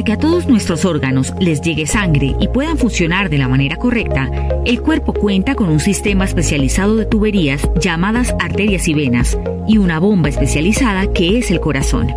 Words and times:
Para 0.00 0.06
que 0.06 0.12
a 0.12 0.18
todos 0.18 0.46
nuestros 0.46 0.86
órganos 0.86 1.34
les 1.40 1.60
llegue 1.60 1.86
sangre 1.86 2.34
y 2.40 2.48
puedan 2.48 2.78
funcionar 2.78 3.28
de 3.28 3.36
la 3.36 3.48
manera 3.48 3.76
correcta, 3.76 4.30
el 4.64 4.80
cuerpo 4.80 5.12
cuenta 5.12 5.54
con 5.54 5.68
un 5.68 5.78
sistema 5.78 6.24
especializado 6.24 6.96
de 6.96 7.04
tuberías 7.04 7.68
llamadas 7.78 8.34
arterias 8.40 8.88
y 8.88 8.94
venas 8.94 9.36
y 9.68 9.76
una 9.76 10.00
bomba 10.00 10.30
especializada 10.30 11.12
que 11.12 11.36
es 11.36 11.50
el 11.50 11.60
corazón. 11.60 12.08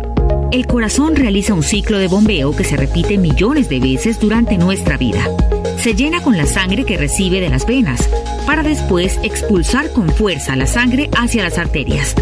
El 0.50 0.66
corazón 0.66 1.14
realiza 1.14 1.52
un 1.52 1.62
ciclo 1.62 1.98
de 1.98 2.08
bombeo 2.08 2.56
que 2.56 2.64
se 2.64 2.78
repite 2.78 3.18
millones 3.18 3.68
de 3.68 3.80
veces 3.80 4.18
durante 4.18 4.56
nuestra 4.56 4.96
vida. 4.96 5.22
Se 5.76 5.94
llena 5.94 6.22
con 6.22 6.38
la 6.38 6.46
sangre 6.46 6.84
que 6.84 6.96
recibe 6.96 7.40
de 7.40 7.50
las 7.50 7.66
venas, 7.66 8.08
para 8.46 8.62
después 8.62 9.20
expulsar 9.22 9.90
con 9.92 10.08
fuerza 10.08 10.56
la 10.56 10.66
sangre 10.66 11.10
hacia 11.18 11.42
las 11.42 11.58
arterias. 11.58 12.14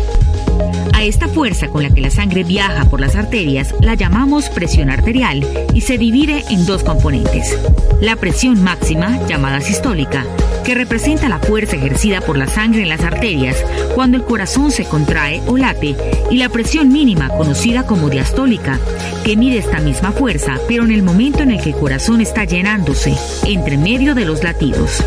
A 0.93 1.05
esta 1.05 1.29
fuerza 1.29 1.69
con 1.69 1.83
la 1.83 1.91
que 1.91 2.01
la 2.01 2.11
sangre 2.11 2.45
viaja 2.45 2.85
por 2.85 3.01
las 3.01 3.17
arterias 3.17 3.75
la 3.81 3.95
llamamos 3.95 4.49
presión 4.51 4.91
arterial 4.91 5.47
y 5.75 5.81
se 5.81 5.99
divide 5.99 6.45
en 6.51 6.67
dos 6.67 6.85
componentes. 6.85 7.59
La 8.01 8.17
presión 8.17 8.63
máxima, 8.63 9.27
llamada 9.27 9.61
sistólica, 9.61 10.25
que 10.65 10.75
representa 10.75 11.29
la 11.29 11.39
fuerza 11.39 11.77
ejercida 11.77 12.21
por 12.21 12.37
la 12.37 12.47
sangre 12.47 12.83
en 12.83 12.89
las 12.89 13.03
arterias 13.03 13.57
cuando 13.95 14.17
el 14.17 14.25
corazón 14.25 14.71
se 14.71 14.85
contrae 14.85 15.43
o 15.47 15.57
late, 15.57 15.97
y 16.31 16.37
la 16.37 16.49
presión 16.49 16.89
mínima, 16.89 17.29
conocida 17.29 17.85
como 17.85 18.09
diastólica, 18.09 18.79
que 19.25 19.37
mide 19.37 19.59
esta 19.59 19.81
misma 19.81 20.13
fuerza, 20.13 20.59
pero 20.69 20.85
en 20.85 20.93
el 20.93 21.03
momento 21.03 21.43
en 21.43 21.51
el 21.53 21.61
que 21.61 21.71
el 21.71 21.77
corazón 21.77 22.21
está 22.21 22.45
llenándose, 22.45 23.17
entre 23.47 23.77
medio 23.77 24.15
de 24.15 24.25
los 24.25 24.43
latidos. 24.43 25.03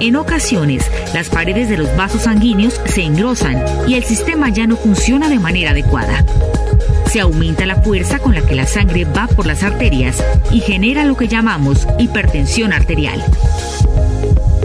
En 0.00 0.16
ocasiones, 0.16 0.90
las 1.14 1.28
paredes 1.28 1.68
de 1.68 1.76
los 1.76 1.96
vasos 1.96 2.22
sanguíneos 2.22 2.80
se 2.84 3.02
engrosan 3.02 3.62
y 3.86 3.94
el 3.94 4.04
sistema 4.04 4.48
ya 4.48 4.66
no 4.66 4.76
funciona 4.76 5.28
de 5.28 5.38
manera 5.38 5.70
adecuada. 5.70 6.24
Se 7.10 7.20
aumenta 7.20 7.64
la 7.64 7.76
fuerza 7.76 8.18
con 8.18 8.34
la 8.34 8.42
que 8.42 8.54
la 8.54 8.66
sangre 8.66 9.04
va 9.04 9.28
por 9.28 9.46
las 9.46 9.62
arterias 9.62 10.22
y 10.50 10.60
genera 10.60 11.04
lo 11.04 11.16
que 11.16 11.28
llamamos 11.28 11.86
hipertensión 11.98 12.72
arterial. 12.72 13.22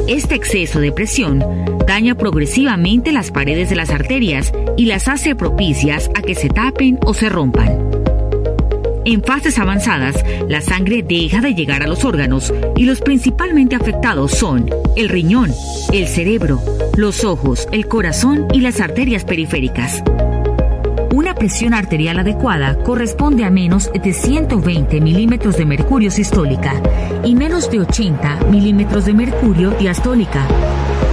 Este 0.07 0.33
exceso 0.33 0.80
de 0.80 0.91
presión 0.91 1.44
daña 1.85 2.16
progresivamente 2.16 3.11
las 3.11 3.30
paredes 3.30 3.69
de 3.69 3.75
las 3.75 3.91
arterias 3.91 4.52
y 4.77 4.85
las 4.85 5.07
hace 5.07 5.35
propicias 5.35 6.09
a 6.16 6.22
que 6.22 6.33
se 6.33 6.50
tapen 6.50 6.97
o 7.05 7.13
se 7.13 7.30
rompan. 7.30 7.98
En 9.05 9.23
fases 9.23 9.58
avanzadas, 9.58 10.23
la 10.47 10.61
sangre 10.61 11.03
deja 11.03 11.42
de 11.42 11.53
llegar 11.53 11.83
a 11.83 11.88
los 11.88 12.03
órganos 12.03 12.53
y 12.75 12.86
los 12.86 13.02
principalmente 13.02 13.75
afectados 13.75 14.31
son 14.31 14.69
el 14.95 15.09
riñón, 15.09 15.52
el 15.94 16.08
cerebro, 16.08 16.61
los 16.97 17.23
ojos, 17.23 17.67
el 17.72 17.88
corazón 17.88 18.47
y 18.53 18.61
las 18.61 18.80
arterias 18.80 19.23
periféricas. 19.23 20.03
Una 21.14 21.33
presión 21.33 21.73
arterial 21.73 22.19
adecuada 22.19 22.75
corresponde 22.83 23.44
a 23.44 23.50
menos 23.50 23.89
de 23.91 24.14
120 24.14 25.02
milímetros 25.02 25.58
de 25.58 25.66
mercurio 25.66 26.11
sistólica 26.11 26.73
y 27.23 27.36
menos 27.36 27.72
de 27.72 27.79
80 27.79 28.45
milímetros 28.51 29.06
de 29.06 29.13
mercurio 29.13 29.72
diastólica. 29.72 30.45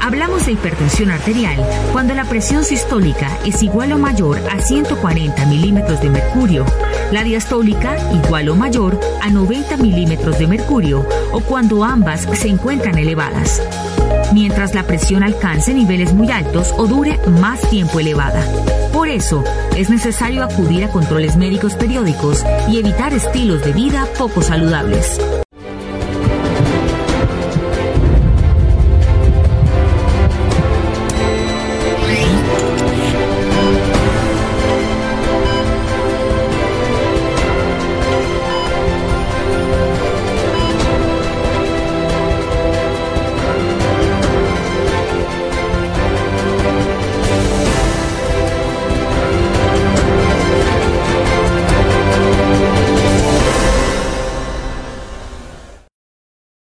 Hablamos 0.02 0.46
de 0.46 0.52
hipertensión 0.52 1.10
arterial 1.10 1.64
cuando 1.92 2.14
la 2.14 2.24
presión 2.24 2.64
sistólica 2.64 3.38
es 3.44 3.62
igual 3.62 3.92
o 3.92 3.98
mayor 3.98 4.38
a 4.50 4.60
140 4.60 5.46
milímetros 5.46 6.00
de 6.00 6.10
mercurio, 6.10 6.64
la 7.10 7.24
diastólica 7.24 7.96
igual 8.12 8.48
o 8.48 8.54
mayor 8.54 9.00
a 9.20 9.30
90 9.30 9.76
milímetros 9.78 10.38
de 10.38 10.46
mercurio 10.46 11.06
o 11.32 11.40
cuando 11.40 11.84
ambas 11.84 12.28
se 12.34 12.48
encuentran 12.48 12.98
elevadas, 12.98 13.62
mientras 14.32 14.74
la 14.74 14.84
presión 14.84 15.22
alcance 15.22 15.74
niveles 15.74 16.12
muy 16.12 16.30
altos 16.30 16.72
o 16.76 16.86
dure 16.86 17.18
más 17.40 17.60
tiempo 17.68 17.98
elevada. 17.98 18.44
Por 18.92 19.08
eso, 19.08 19.44
es 19.76 19.90
necesario 19.90 20.42
acudir 20.42 20.84
a 20.84 20.88
controles 20.88 21.36
médicos 21.36 21.74
periódicos 21.74 22.44
y 22.68 22.78
evitar 22.78 23.12
estilos 23.12 23.62
de 23.64 23.72
vida 23.72 24.06
poco 24.16 24.40
saludables. 24.40 25.20